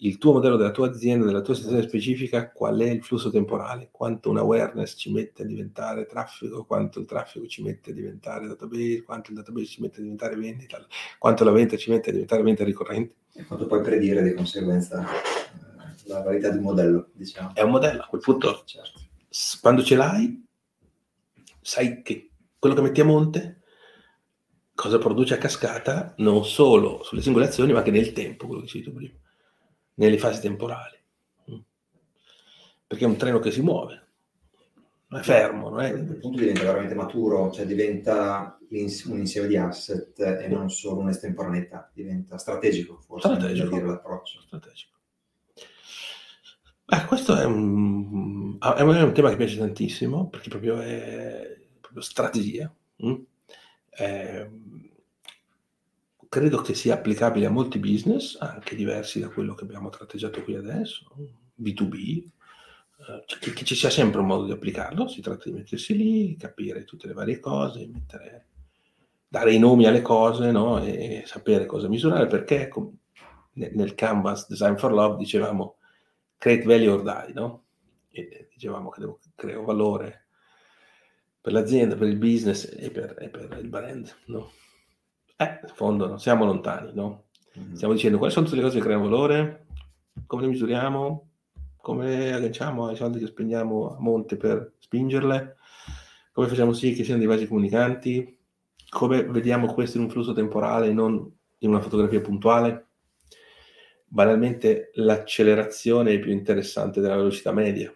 [0.00, 3.88] il tuo modello della tua azienda, della tua situazione specifica, qual è il flusso temporale,
[3.90, 8.46] quanto un awareness ci mette a diventare traffico, quanto il traffico ci mette a diventare
[8.46, 10.84] database, quanto il database ci mette a diventare vendita,
[11.18, 13.14] quanto la vendita ci mette a diventare vendita ricorrente.
[13.32, 17.54] E quanto puoi predire di conseguenza eh, la varietà di modello, diciamo.
[17.54, 19.00] È un modello, a quel punto, certo.
[19.62, 20.44] quando ce l'hai,
[21.60, 23.62] sai che quello che metti a monte
[24.74, 28.66] cosa produce a cascata, non solo sulle singole azioni, ma anche nel tempo, quello che
[28.66, 29.14] dicevi tu prima
[29.96, 30.94] nelle fasi temporali.
[32.86, 34.06] Perché è un treno che si muove,
[35.08, 35.68] non è fermo.
[35.68, 35.92] Non è...
[35.92, 41.90] Il punto diventa veramente maturo, cioè diventa un insieme di asset e non solo un'estemporaneità,
[41.92, 43.68] diventa strategico forse strategico.
[43.68, 44.40] dire l'approccio.
[44.40, 44.94] Strategico.
[46.84, 52.72] Beh, questo è un, è un, tema che piace tantissimo perché proprio è proprio strategia.
[53.04, 53.14] Mm?
[56.36, 60.54] Credo che sia applicabile a molti business, anche diversi da quello che abbiamo tratteggiato qui
[60.54, 61.06] adesso,
[61.58, 62.26] B2B,
[62.98, 66.36] eh, che, che, ci sia sempre un modo di applicarlo, si tratta di mettersi lì,
[66.36, 68.48] capire tutte le varie cose, mettere,
[69.26, 70.78] dare i nomi alle cose no?
[70.84, 72.94] e, sapere cosa misurare, perché com-
[73.52, 75.78] nel canvas Design for Love dicevamo
[76.36, 77.64] create value or die, no?
[78.10, 80.26] E dicevamo che devo creare valore
[81.40, 84.14] per l'azienda, per il business e per, e per il brand.
[84.26, 84.50] No?
[85.36, 87.24] Eh, in fondo non siamo lontani, no?
[87.58, 87.74] Mm-hmm.
[87.74, 89.66] Stiamo dicendo quali sono tutte le cose che creano valore,
[90.26, 91.30] come le misuriamo,
[91.76, 95.56] come agganciamo ai soldi che spendiamo a monte per spingerle,
[96.32, 98.38] come facciamo sì che siano dei vasi comunicanti,
[98.88, 102.86] come vediamo questo in un flusso temporale e non in una fotografia puntuale.
[104.08, 107.94] Banalmente l'accelerazione è più interessante della velocità media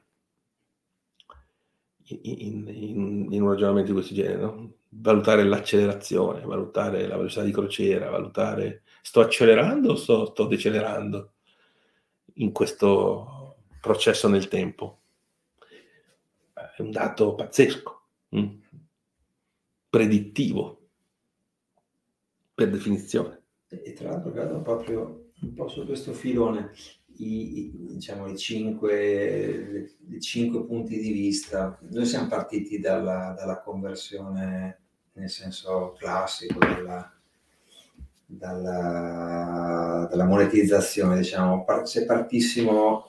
[2.04, 4.72] in, in, in un ragionamento di questo genere, no?
[4.90, 11.32] Valutare l'accelerazione, valutare la velocità di crociera, valutare sto accelerando o sto, sto decelerando
[12.34, 14.98] in questo processo nel tempo.
[16.52, 18.40] È un dato pazzesco, mh?
[18.40, 18.58] Mm?
[19.90, 20.88] predittivo,
[22.54, 23.42] per definizione.
[23.68, 26.72] E tra l'altro credo proprio un po' su questo filone
[27.20, 31.78] i, diciamo, i, cinque, i cinque punti di vista.
[31.90, 34.78] Noi siamo partiti dalla, dalla conversione
[35.12, 37.12] nel senso classico della,
[38.24, 43.06] dalla, dalla, monetizzazione, diciamo, se partissimo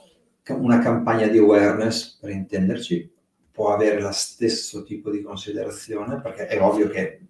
[0.47, 3.09] una campagna di awareness, per intenderci,
[3.51, 7.21] può avere lo stesso tipo di considerazione, perché è ovvio che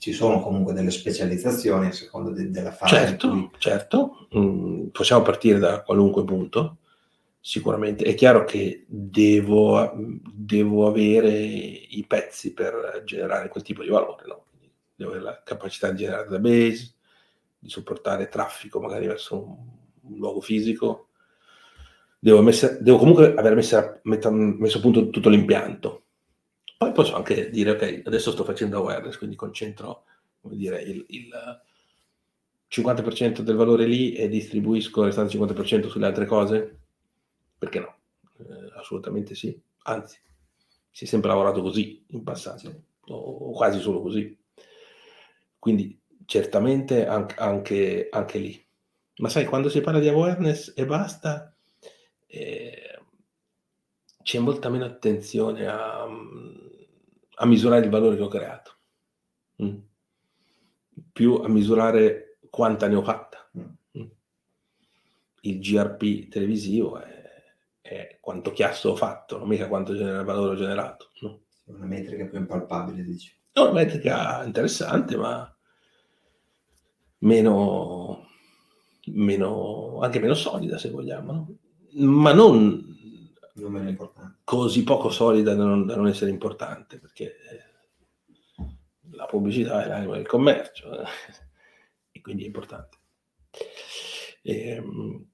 [0.00, 2.96] ci sono comunque delle specializzazioni a seconda de- della fase.
[2.96, 3.50] Certo, cui...
[3.58, 4.28] certo.
[4.34, 6.78] Mm, possiamo partire da qualunque punto,
[7.38, 8.04] sicuramente.
[8.04, 9.92] È chiaro che devo,
[10.32, 14.44] devo, avere i pezzi per generare quel tipo di valore, no?
[14.94, 16.94] devo avere la capacità di generare database,
[17.58, 19.56] di supportare traffico magari verso un,
[20.12, 21.08] un luogo fisico.
[22.18, 26.04] Devo, messe, devo comunque aver messo, messo a punto tutto l'impianto
[26.80, 30.04] poi posso anche dire, ok, adesso sto facendo awareness, quindi concentro,
[30.40, 31.30] come dire, il, il
[32.70, 36.78] 50% del valore lì e distribuisco il restante 50% sulle altre cose?
[37.58, 37.96] Perché no?
[38.38, 39.54] Eh, assolutamente sì.
[39.82, 40.18] Anzi,
[40.90, 44.34] si è sempre lavorato così in passato, o, o quasi solo così.
[45.58, 48.66] Quindi certamente anche, anche, anche, lì.
[49.16, 51.54] Ma sai, quando si parla di awareness e basta,
[52.26, 53.00] eh,
[54.22, 56.06] c'è molta meno attenzione a,
[57.40, 58.76] a, misurare il valore che ho creato,
[59.62, 59.78] mm.
[61.12, 63.50] più a misurare quanta ne ho fatta.
[63.58, 64.06] Mm.
[65.42, 67.24] Il GRP televisivo è,
[67.80, 71.10] è, quanto chiasso ho fatto, non mica quanto genera, valore ho generato.
[71.20, 71.40] No?
[71.64, 73.34] Una metrica più impalpabile, dici.
[73.52, 75.56] È una metrica interessante, ma
[77.18, 78.28] meno,
[79.06, 81.32] meno, anche meno solida, se vogliamo.
[81.32, 81.54] No?
[82.06, 82.88] Ma non.
[84.44, 88.64] Così poco solida da non, da non essere importante, perché eh,
[89.10, 91.06] la pubblicità è l'anima del commercio eh,
[92.12, 92.98] e quindi è importante.
[94.42, 95.26] E, ehm,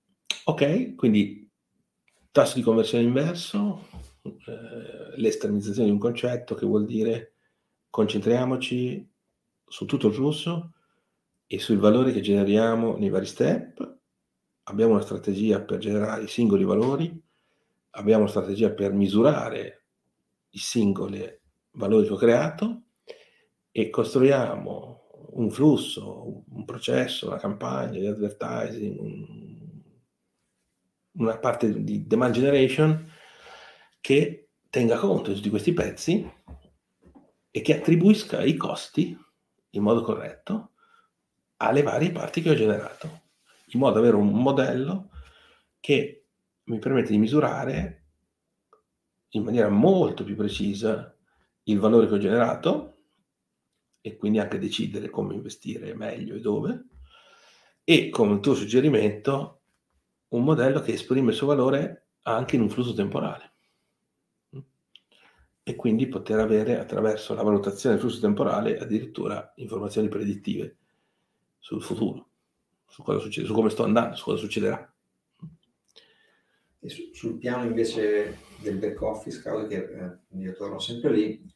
[0.44, 1.48] ok, quindi
[2.30, 3.88] tasso di conversione inverso,
[4.22, 7.34] eh, l'estremizzazione di un concetto che vuol dire
[7.90, 9.08] concentriamoci
[9.64, 10.72] su tutto il flusso
[11.46, 13.98] e sul valore che generiamo nei vari step.
[14.64, 17.24] Abbiamo una strategia per generare i singoli valori
[17.96, 19.84] abbiamo una strategia per misurare
[20.50, 21.22] i singoli
[21.72, 22.82] valori che ho creato
[23.70, 29.84] e costruiamo un flusso, un processo, una campagna di advertising,
[31.12, 33.10] una parte di demand generation
[34.00, 36.32] che tenga conto di tutti questi pezzi
[37.50, 39.16] e che attribuisca i costi
[39.70, 40.72] in modo corretto
[41.58, 43.22] alle varie parti che ho generato,
[43.68, 45.10] in modo da avere un modello
[45.80, 46.25] che
[46.66, 48.04] mi permette di misurare
[49.30, 51.14] in maniera molto più precisa
[51.64, 52.98] il valore che ho generato
[54.00, 56.86] e quindi anche decidere come investire meglio e dove
[57.82, 59.62] e come tuo suggerimento
[60.28, 63.54] un modello che esprime il suo valore anche in un flusso temporale
[65.68, 70.78] e quindi poter avere attraverso la valutazione del flusso temporale addirittura informazioni predittive
[71.58, 72.28] sul futuro,
[72.86, 74.95] su cosa succede, su come sto andando, su cosa succederà.
[76.78, 81.54] E su, sul piano invece del back office, causa che eh, io torno sempre lì,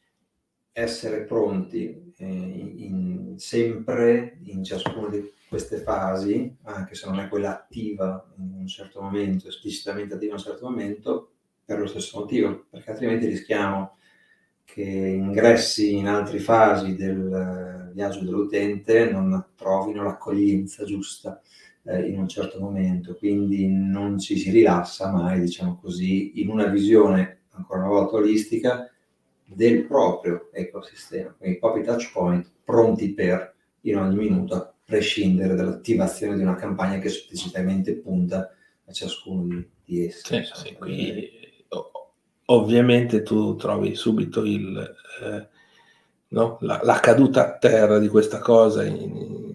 [0.73, 7.51] essere pronti eh, in, sempre in ciascuna di queste fasi, anche se non è quella
[7.51, 11.31] attiva in un certo momento, esplicitamente attiva in un certo momento,
[11.65, 13.97] per lo stesso motivo, perché altrimenti rischiamo
[14.63, 21.41] che ingressi in altre fasi del viaggio dell'utente non trovino l'accoglienza giusta
[21.83, 26.65] eh, in un certo momento, quindi non ci si rilassa mai, diciamo così, in una
[26.67, 28.89] visione ancora una volta olistica
[29.45, 35.55] del proprio ecosistema, quindi i propri touch point pronti per in ogni minuto, a prescindere
[35.55, 38.53] dall'attivazione di una campagna che esplicitamente punta
[38.85, 40.35] a ciascuno di, essi.
[40.35, 41.29] Sì, sì, qui,
[42.45, 45.47] ovviamente tu trovi subito il, eh,
[46.29, 46.57] no?
[46.61, 49.50] la, la, caduta a terra di questa cosa in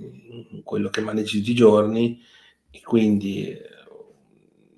[0.66, 2.20] quello che maneggi tutti i giorni
[2.70, 3.62] e quindi eh,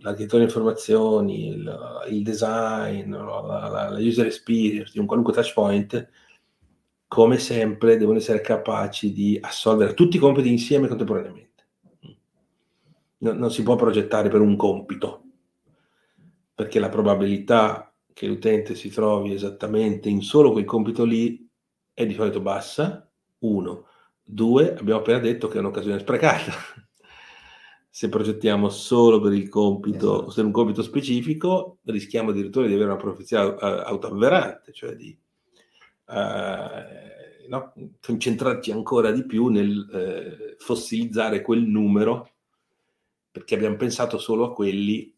[0.00, 6.10] l'architettura informazioni, il, il design, la, la, la, user experience di un qualunque touch point,
[7.08, 11.46] come sempre devono essere capaci di assolvere tutti i compiti insieme contemporaneamente.
[13.20, 15.22] No, non si può progettare per un compito,
[16.54, 21.48] perché la probabilità che l'utente si trovi esattamente in solo quel compito lì
[21.94, 23.86] è di solito bassa, uno.
[24.30, 26.52] Due, abbiamo appena detto che è un'occasione sprecata
[27.98, 30.34] se progettiamo solo per il compito, esatto.
[30.34, 35.18] per un compito specifico, rischiamo addirittura di avere una profezia uh, autoavverante, cioè di
[36.06, 42.34] uh, no, concentrarci ancora di più nel uh, fossilizzare quel numero,
[43.32, 45.12] perché abbiamo pensato solo a quelli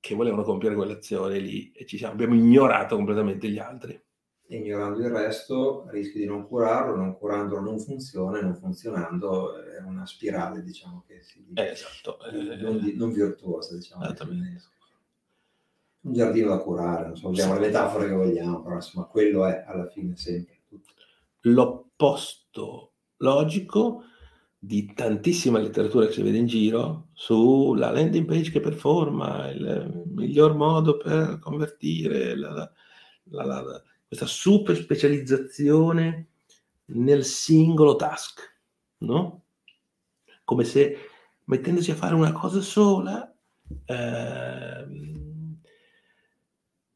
[0.00, 4.02] che volevano compiere quell'azione lì e ci siamo, abbiamo ignorato completamente gli altri
[4.48, 9.80] ignorando il resto rischi di non curarlo, non curandolo non funziona e non funzionando è
[9.82, 12.18] una spirale diciamo che si eh, esatto.
[12.60, 14.06] non, di, non, virtuosa diciamo
[16.00, 19.64] un giardino da curare non so, abbiamo le metafore che vogliamo però insomma quello è
[19.66, 20.56] alla fine sempre
[21.42, 24.04] l'opposto logico
[24.58, 30.54] di tantissima letteratura che si vede in giro sulla landing page che performa il miglior
[30.54, 32.70] modo per convertire la,
[33.24, 36.28] la, la, questa super specializzazione
[36.86, 38.40] nel singolo task,
[38.98, 39.42] no?
[40.44, 40.96] Come se
[41.44, 43.30] mettendosi a fare una cosa sola,
[43.84, 44.86] eh,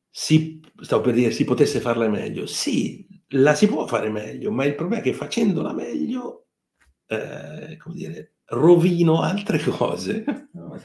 [0.09, 2.47] si, stavo per dire, si potesse farla meglio.
[2.47, 6.47] Sì, la si può fare meglio, ma il problema è che facendola meglio,
[7.07, 10.81] eh, come dire, rovino altre cose, no,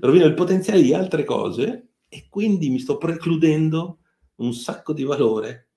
[0.00, 4.00] rovino il potenziale di altre cose e quindi mi sto precludendo
[4.36, 5.68] un sacco di valore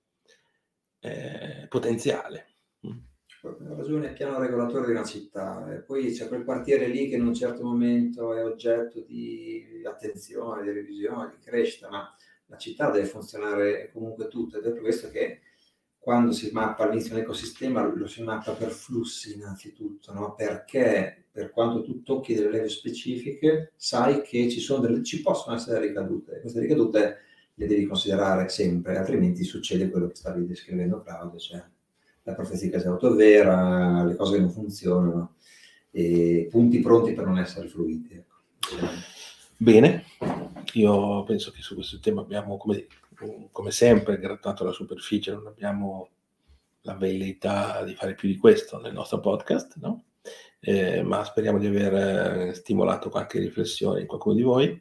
[1.00, 2.46] eh, potenziale.
[2.72, 7.14] Ha ragione, il piano regolatore di una città, e poi c'è quel quartiere lì che
[7.14, 12.12] in un certo momento è oggetto di attenzione, di revisione, di crescita, ma
[12.46, 15.40] la città deve funzionare comunque tutta ed è per questo che
[16.06, 20.34] quando si mappa all'inizio un ecosistema lo si mappa per flussi innanzitutto, no?
[20.36, 25.80] perché per quanto tu tocchi delle leve specifiche sai che ci, delle, ci possono essere
[25.80, 26.40] ricadute.
[26.40, 27.18] Queste ricadute
[27.58, 31.64] le devi considerare sempre, altrimenti succede quello che stavi descrivendo Claudio, cioè
[32.22, 35.34] la profezia che autovera, le cose che non funzionano,
[35.90, 38.14] e punti pronti per non essere fluiti.
[38.14, 38.34] Ecco.
[39.56, 40.04] Bene,
[40.74, 42.86] io penso che su questo tema abbiamo, come,
[43.50, 46.10] come sempre, grattato la superficie, non abbiamo
[46.82, 50.04] la velleità di fare più di questo nel nostro podcast, no?
[50.60, 54.80] eh, ma speriamo di aver stimolato qualche riflessione in qualcuno di voi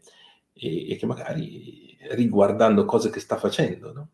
[0.54, 4.10] e, e che magari riguardando cose che sta facendo no?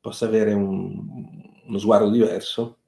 [0.00, 1.06] possa avere un,
[1.64, 2.78] uno sguardo diverso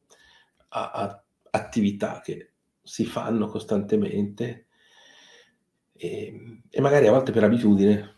[0.68, 2.52] a, a, attività che
[2.82, 4.66] si fanno costantemente
[5.92, 8.12] e, e, magari a volte per abitudine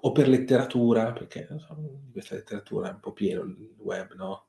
[0.00, 4.46] o per letteratura, perché so, questa letteratura è un po' pieno il web, no?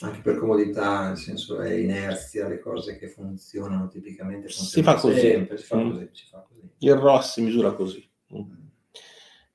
[0.00, 4.94] Anche per comodità, nel senso è inerzia, le cose che funzionano tipicamente funzionano si fa
[4.94, 5.20] così.
[5.20, 5.90] sempre, si fa, mm.
[5.90, 6.70] così, si fa così.
[6.78, 8.10] Il ROS si misura così.
[8.34, 8.63] Mm.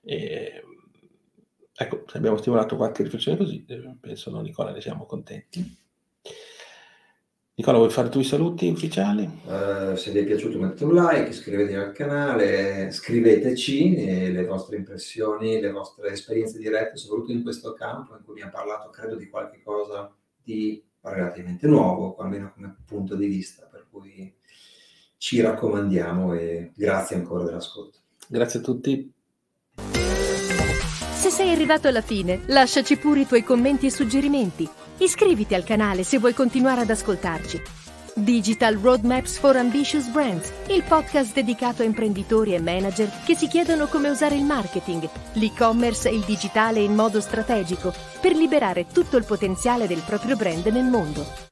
[0.01, 0.63] E,
[1.73, 5.77] ecco, se abbiamo stimolato qualche riflessione così, eh, penso no, Nicola, ne siamo contenti.
[7.59, 9.29] Nicola, vuoi fare tu i saluti ufficiali?
[9.43, 14.77] Uh, se vi è piaciuto mettete un like, iscrivetevi al canale, scriveteci eh, le vostre
[14.77, 19.17] impressioni, le vostre esperienze dirette, soprattutto in questo campo in cui mi ha parlato, credo,
[19.17, 20.09] di qualche cosa
[20.41, 24.33] di relativamente nuovo, almeno come punto di vista, per cui
[25.17, 27.99] ci raccomandiamo e grazie ancora dell'ascolto.
[28.25, 29.13] Grazie a tutti.
[29.91, 34.67] Se sei arrivato alla fine, lasciaci pure i tuoi commenti e suggerimenti.
[34.97, 37.61] Iscriviti al canale se vuoi continuare ad ascoltarci.
[38.15, 43.87] Digital Roadmaps for Ambitious Brands, il podcast dedicato a imprenditori e manager che si chiedono
[43.87, 49.25] come usare il marketing, l'e-commerce e il digitale in modo strategico per liberare tutto il
[49.25, 51.48] potenziale del proprio brand nel mondo.